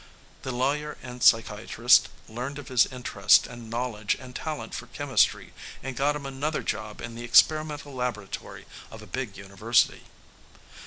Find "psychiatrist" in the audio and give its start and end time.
1.21-2.09